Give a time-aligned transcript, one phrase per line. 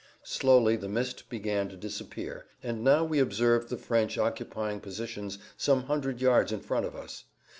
[0.25, 5.83] Slowly the mist began to disappear, and now we observed the French occupying positions some
[5.83, 7.25] hundred yards in front of us.